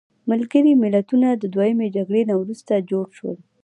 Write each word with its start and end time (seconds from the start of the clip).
ملګري 0.29 0.73
ملتونه 0.83 1.27
د 1.33 1.43
دویمې 1.53 1.87
جګړې 1.95 2.21
نه 2.29 2.35
وروسته 2.41 2.73
جوړ 2.89 3.05
شول. 3.17 3.37